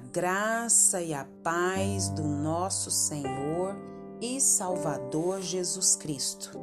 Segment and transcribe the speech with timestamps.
[0.00, 3.76] graça e a paz do nosso Senhor
[4.20, 6.58] e Salvador Jesus Cristo.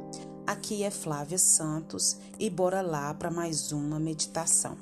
[0.46, 4.76] Aqui é Flávia Santos e bora lá para mais uma meditação.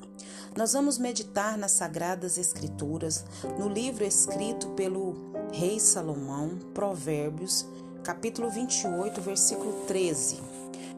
[0.57, 3.25] Nós vamos meditar nas Sagradas Escrituras,
[3.59, 5.15] no livro escrito pelo
[5.53, 7.67] Rei Salomão, Provérbios,
[8.03, 10.41] capítulo 28, versículo 13.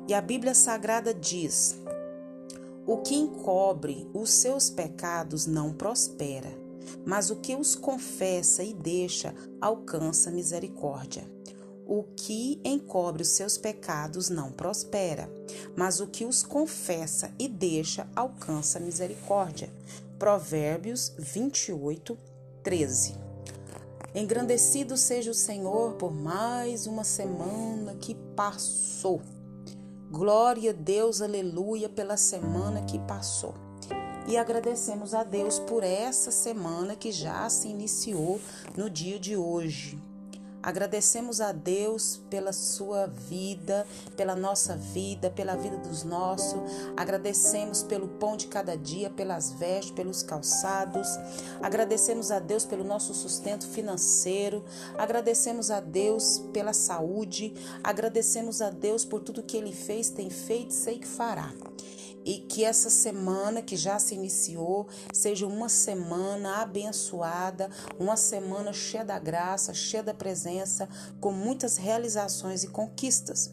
[0.06, 1.78] E a Bíblia Sagrada diz:
[2.86, 6.67] O que encobre os seus pecados não prospera,
[7.04, 11.24] mas o que os confessa e deixa alcança misericórdia.
[11.86, 15.30] O que encobre os seus pecados não prospera,
[15.74, 19.72] mas o que os confessa e deixa alcança misericórdia.
[20.18, 22.18] Provérbios 28,
[22.62, 23.14] 13.
[24.14, 29.22] Engrandecido seja o Senhor por mais uma semana que passou.
[30.10, 33.54] Glória a Deus, aleluia, pela semana que passou.
[34.28, 38.38] E agradecemos a Deus por essa semana que já se iniciou
[38.76, 39.98] no dia de hoje.
[40.62, 43.86] Agradecemos a Deus pela sua vida,
[44.18, 46.60] pela nossa vida, pela vida dos nossos.
[46.94, 51.08] Agradecemos pelo pão de cada dia, pelas vestes, pelos calçados.
[51.62, 54.62] Agradecemos a Deus pelo nosso sustento financeiro.
[54.98, 57.54] Agradecemos a Deus pela saúde.
[57.82, 61.50] Agradecemos a Deus por tudo que ele fez, tem feito e sei que fará
[62.28, 69.02] e que essa semana que já se iniciou seja uma semana abençoada, uma semana cheia
[69.02, 70.86] da graça, cheia da presença,
[71.22, 73.50] com muitas realizações e conquistas.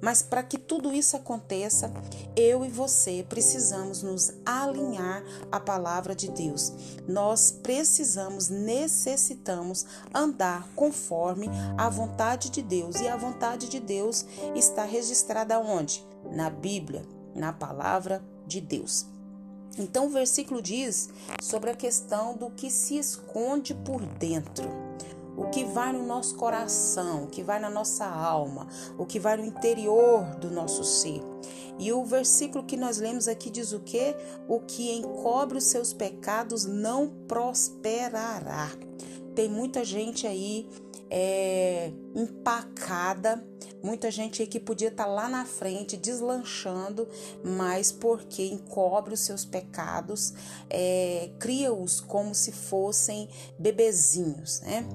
[0.00, 1.92] Mas para que tudo isso aconteça,
[2.34, 5.22] eu e você precisamos nos alinhar
[5.52, 6.72] à palavra de Deus.
[7.06, 13.00] Nós precisamos, necessitamos andar conforme a vontade de Deus.
[13.00, 16.02] E a vontade de Deus está registrada onde?
[16.32, 19.06] Na Bíblia na palavra de Deus.
[19.78, 21.10] Então o versículo diz
[21.42, 24.68] sobre a questão do que se esconde por dentro.
[25.36, 29.36] O que vai no nosso coração, o que vai na nossa alma, o que vai
[29.36, 31.20] no interior do nosso ser.
[31.76, 34.14] E o versículo que nós lemos aqui diz o que?
[34.46, 38.70] O que encobre os seus pecados não prosperará.
[39.34, 40.68] Tem muita gente aí
[41.10, 43.44] é, empacada
[43.84, 47.06] Muita gente aí que podia estar tá lá na frente deslanchando,
[47.44, 50.32] mas porque encobre os seus pecados,
[50.70, 53.28] é, cria-os como se fossem
[53.58, 54.88] bebezinhos, né?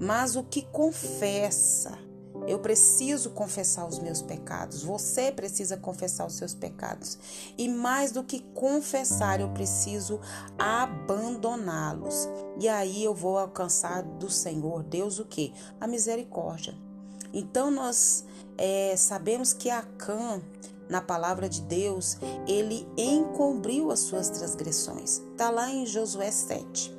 [0.00, 1.98] Mas o que confessa,
[2.46, 4.82] eu preciso confessar os meus pecados.
[4.82, 7.18] Você precisa confessar os seus pecados.
[7.58, 10.18] E mais do que confessar, eu preciso
[10.58, 12.26] abandoná-los.
[12.58, 15.52] E aí eu vou alcançar do Senhor Deus o que?
[15.78, 16.89] A misericórdia.
[17.32, 18.24] Então nós
[18.56, 20.40] é, sabemos que Acã,
[20.88, 25.22] na palavra de Deus, ele encobriu as suas transgressões.
[25.32, 26.94] Está lá em Josué 7.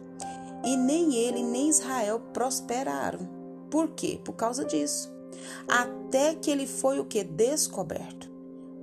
[0.63, 3.27] E nem ele nem Israel prosperaram.
[3.69, 4.19] Por quê?
[4.23, 5.11] Por causa disso.
[5.67, 7.23] Até que ele foi o que?
[7.23, 8.29] Descoberto.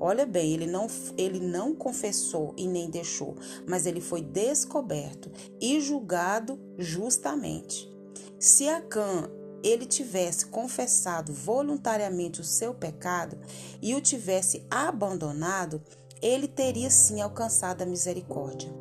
[0.00, 0.86] Olha bem, ele não,
[1.16, 3.34] ele não confessou e nem deixou,
[3.66, 5.28] mas ele foi descoberto
[5.60, 7.92] e julgado justamente.
[8.38, 9.28] Se Acã
[9.62, 13.38] ele tivesse confessado voluntariamente o seu pecado
[13.80, 15.82] e o tivesse abandonado,
[16.20, 18.72] ele teria sim alcançado a misericórdia.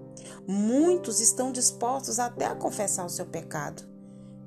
[0.48, 3.84] Muitos estão dispostos até a confessar o seu pecado,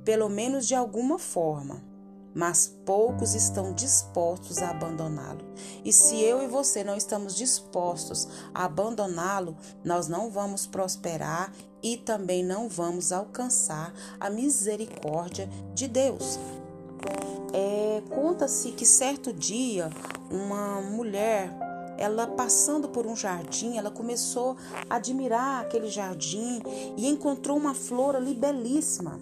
[0.05, 1.91] pelo menos de alguma forma
[2.35, 5.45] mas poucos estão dispostos a abandoná-lo.
[5.85, 11.53] E se eu e você não estamos dispostos a abandoná-lo, nós não vamos prosperar
[11.83, 16.39] e também não vamos alcançar a misericórdia de Deus.
[17.53, 19.91] É, Conta-se que certo dia
[20.31, 21.51] uma mulher
[21.99, 24.57] ela passando por um jardim, ela começou
[24.89, 26.63] a admirar aquele jardim
[26.97, 29.21] e encontrou uma flor ali belíssima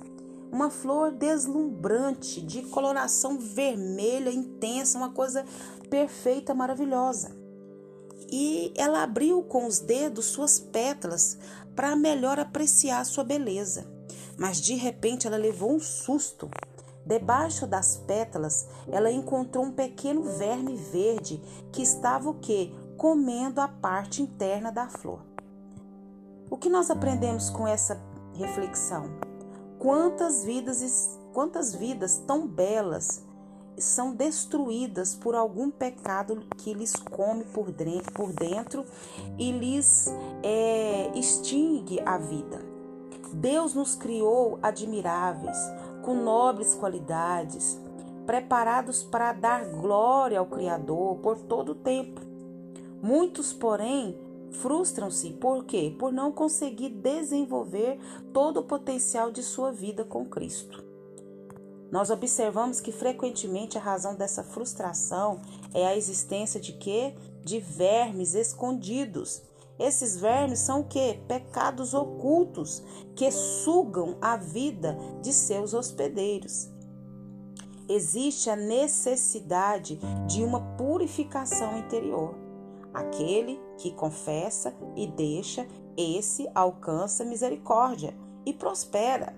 [0.51, 5.45] uma flor deslumbrante, de coloração vermelha intensa, uma coisa
[5.91, 7.37] perfeita, maravilhosa.
[8.31, 11.39] E ela abriu com os dedos suas pétalas
[11.79, 13.87] para melhor apreciar sua beleza.
[14.37, 16.51] Mas de repente ela levou um susto.
[17.07, 21.41] Debaixo das pétalas, ela encontrou um pequeno verme verde
[21.71, 22.75] que estava o quê?
[22.97, 25.21] Comendo a parte interna da flor.
[26.51, 28.03] O que nós aprendemos com essa
[28.35, 29.05] reflexão?
[29.79, 33.23] Quantas vidas, quantas vidas tão belas
[33.81, 38.85] são destruídas por algum pecado que lhes come por dentro,
[39.39, 40.09] e lhes
[40.43, 42.61] é, extingue a vida.
[43.33, 45.59] Deus nos criou admiráveis,
[46.03, 47.79] com nobres qualidades,
[48.25, 52.21] preparados para dar glória ao Criador por todo o tempo.
[53.03, 54.19] Muitos, porém,
[54.51, 55.95] frustram-se por quê?
[55.99, 57.99] Por não conseguir desenvolver
[58.33, 60.88] todo o potencial de sua vida com Cristo.
[61.91, 65.41] Nós observamos que frequentemente a razão dessa frustração
[65.73, 67.15] é a existência de quê?
[67.43, 69.43] De vermes escondidos.
[69.79, 71.21] Esses vermes são o quê?
[71.27, 72.83] Pecados ocultos
[73.15, 76.69] que sugam a vida de seus hospedeiros.
[77.89, 82.35] Existe a necessidade de uma purificação interior.
[82.93, 88.15] Aquele que confessa e deixa, esse alcança misericórdia
[88.45, 89.35] e prospera.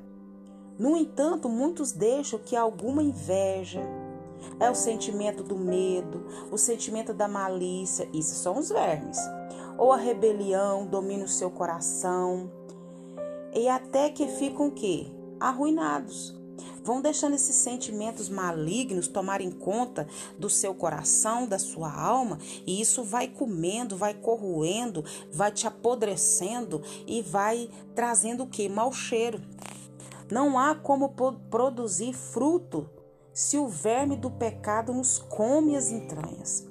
[0.80, 3.82] No entanto, muitos deixam que alguma inveja,
[4.58, 9.18] é o sentimento do medo, o sentimento da malícia, isso são os vermes,
[9.76, 12.50] ou a rebelião domina o seu coração,
[13.54, 15.08] e até que ficam o quê?
[15.38, 16.34] Arruinados.
[16.82, 23.04] Vão deixando esses sentimentos malignos tomarem conta do seu coração, da sua alma, e isso
[23.04, 28.66] vai comendo, vai corroendo, vai te apodrecendo e vai trazendo o que?
[28.66, 29.42] Mau cheiro.
[30.30, 31.08] Não há como
[31.50, 32.88] produzir fruto
[33.32, 36.68] se o verme do pecado nos come as entranhas.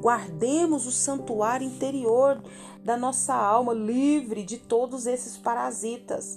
[0.00, 2.42] Guardemos o santuário interior
[2.84, 6.36] da nossa alma livre de todos esses parasitas,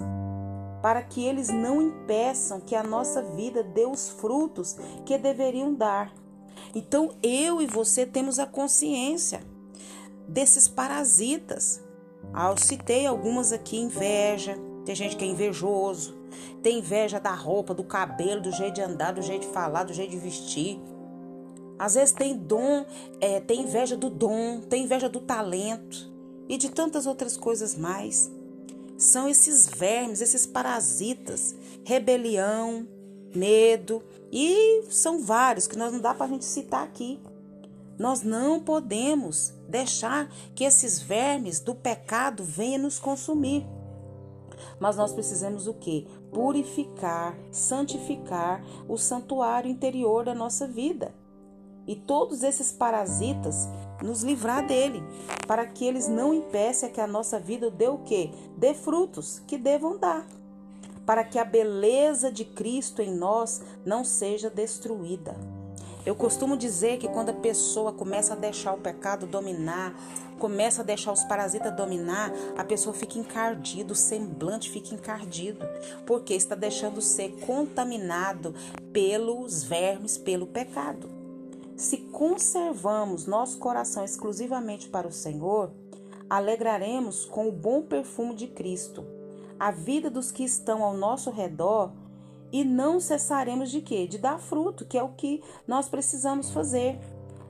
[0.82, 6.14] para que eles não impeçam que a nossa vida dê os frutos que deveriam dar.
[6.74, 9.42] Então eu e você temos a consciência
[10.28, 11.84] desses parasitas.
[12.34, 16.17] Ah, eu citei algumas aqui: inveja, tem gente que é invejoso,
[16.62, 19.94] tem inveja da roupa, do cabelo, do jeito de andar, do jeito de falar, do
[19.94, 20.80] jeito de vestir.
[21.80, 22.86] Às vezes tem dom,
[23.22, 26.12] é, tem inveja do dom, tem inveja do talento
[26.50, 28.32] e de tantas outras coisas mais.
[28.98, 32.88] São esses vermes, esses parasitas, rebelião,
[33.36, 37.20] medo e são vários que nós não dá para a gente citar aqui.
[37.98, 43.66] Nós não podemos deixar que esses vermes do pecado venham nos consumir.
[44.80, 46.08] Mas nós precisamos o que?
[46.32, 51.14] Purificar, santificar o santuário interior da nossa vida.
[51.88, 53.68] E todos esses parasitas
[54.04, 55.02] nos livrar dele,
[55.48, 58.32] para que eles não impeçam que a nossa vida dê o quê?
[58.58, 60.28] Dê frutos que devam dar.
[61.06, 65.36] Para que a beleza de Cristo em nós não seja destruída.
[66.08, 69.94] Eu costumo dizer que quando a pessoa começa a deixar o pecado dominar,
[70.40, 75.68] começa a deixar os parasitas dominar, a pessoa fica encardido, o semblante fica encardido,
[76.06, 78.56] porque está deixando ser contaminado
[78.94, 81.10] pelos vermes, pelo pecado.
[81.76, 85.74] Se conservamos nosso coração exclusivamente para o Senhor,
[86.30, 89.04] alegraremos com o bom perfume de Cristo.
[89.60, 91.92] A vida dos que estão ao nosso redor
[92.52, 94.08] e não cessaremos de quê?
[94.08, 97.00] De dar fruto, que é o que nós precisamos fazer.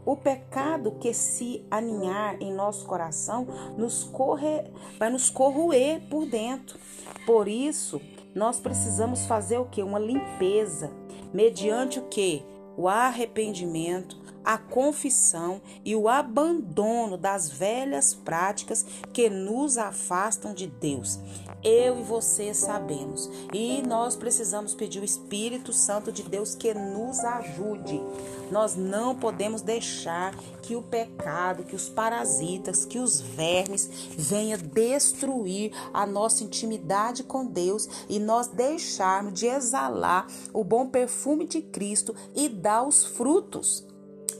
[0.05, 3.45] O pecado que se aninhar em nosso coração
[3.77, 4.63] nos corre,
[4.97, 6.79] vai nos corroer por dentro.
[7.25, 7.99] Por isso,
[8.33, 9.83] nós precisamos fazer o que?
[9.83, 10.91] Uma limpeza,
[11.33, 12.41] mediante o que?
[12.77, 14.17] O arrependimento,
[14.47, 21.19] a confissão e o abandono das velhas práticas que nos afastam de Deus.
[21.61, 23.29] Eu e você sabemos.
[23.51, 28.01] E nós precisamos pedir o Espírito Santo de Deus que nos ajude.
[28.49, 35.73] Nós não podemos deixar que o pecado, que os parasitas, que os vermes venha destruir
[35.93, 42.15] a nossa intimidade com Deus e nós deixarmos de exalar o bom perfume de Cristo
[42.33, 43.85] e dar os frutos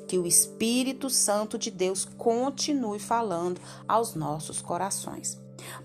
[0.07, 5.37] que o Espírito Santo de Deus continue falando aos nossos corações.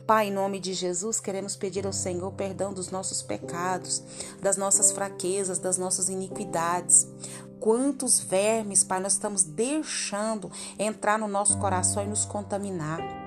[0.07, 4.03] Pai, em nome de Jesus, queremos pedir ao Senhor perdão dos nossos pecados,
[4.41, 7.09] das nossas fraquezas, das nossas iniquidades.
[7.59, 13.22] Quantos vermes, Pai, nós estamos deixando entrar no nosso coração e nos contaminar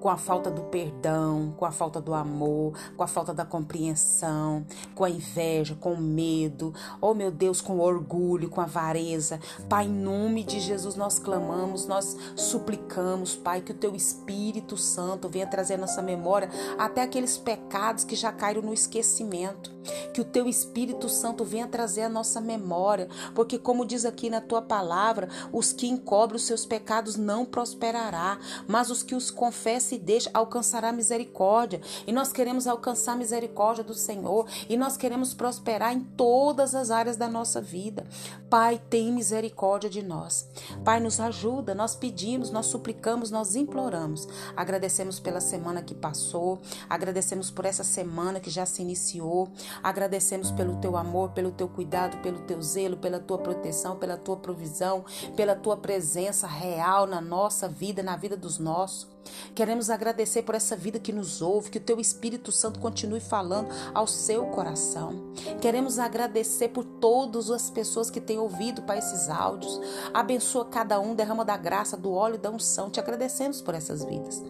[0.00, 4.64] com a falta do perdão, com a falta do amor, com a falta da compreensão,
[4.94, 9.40] com a inveja, com o medo, oh meu Deus, com o orgulho, com a avareza.
[9.68, 15.28] Pai, em nome de Jesus nós clamamos, nós suplicamos, Pai, que o teu Espírito Santo
[15.28, 19.77] venha trazer à nossa memória até aqueles pecados que já caíram no esquecimento.
[20.12, 24.40] Que o teu Espírito Santo venha trazer à nossa memória, porque como diz aqui na
[24.40, 29.88] tua palavra, os que encobrem os seus pecados não prosperará, mas os que os confessam
[29.88, 31.80] se deixa, alcançará misericórdia.
[32.06, 34.46] E nós queremos alcançar a misericórdia do Senhor.
[34.68, 38.06] E nós queremos prosperar em todas as áreas da nossa vida.
[38.50, 40.48] Pai, tem misericórdia de nós.
[40.84, 41.74] Pai, nos ajuda.
[41.74, 44.28] Nós pedimos, nós suplicamos, nós imploramos.
[44.56, 46.60] Agradecemos pela semana que passou.
[46.88, 49.48] Agradecemos por essa semana que já se iniciou.
[49.82, 54.36] Agradecemos pelo teu amor, pelo teu cuidado, pelo teu zelo, pela tua proteção, pela tua
[54.36, 55.04] provisão,
[55.36, 59.17] pela tua presença real na nossa vida, na vida dos nossos.
[59.54, 63.68] Queremos agradecer por essa vida que nos ouve, que o teu Espírito Santo continue falando
[63.94, 65.32] ao seu coração.
[65.60, 69.80] Queremos agradecer por todas as pessoas que têm ouvido para esses áudios.
[70.12, 72.90] Abençoa cada um, derrama da graça, do óleo e da unção.
[72.90, 74.42] Te agradecemos por essas vidas.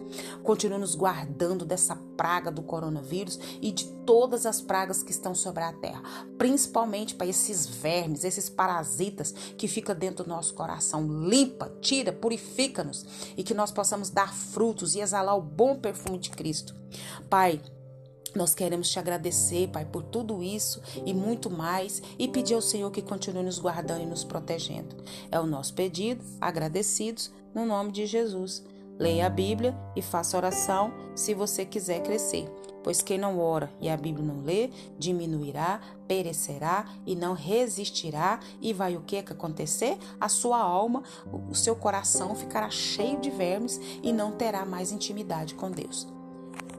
[0.43, 5.63] Continua nos guardando dessa praga do coronavírus e de todas as pragas que estão sobre
[5.63, 6.01] a terra,
[6.37, 11.07] principalmente para esses vermes, esses parasitas que ficam dentro do nosso coração.
[11.07, 13.05] Limpa, tira, purifica-nos
[13.37, 14.33] e que nós possamos dar
[14.69, 16.75] frutos e exalar o bom perfume de Cristo.
[17.27, 17.59] Pai,
[18.35, 22.91] nós queremos te agradecer, Pai, por tudo isso e muito mais e pedir ao Senhor
[22.91, 24.95] que continue nos guardando e nos protegendo.
[25.31, 28.63] É o nosso pedido, agradecidos, no nome de Jesus.
[28.99, 32.47] Leia a Bíblia e faça oração se você quiser crescer.
[32.83, 38.39] Pois quem não ora e a Bíblia não lê, diminuirá, perecerá e não resistirá.
[38.61, 39.97] E vai o que acontecer?
[40.19, 41.03] A sua alma,
[41.49, 46.07] o seu coração ficará cheio de vermes e não terá mais intimidade com Deus.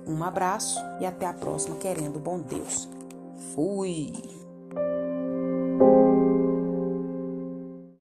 [0.06, 2.88] Um abraço e até a próxima, querendo bom Deus.
[3.54, 4.39] Fui!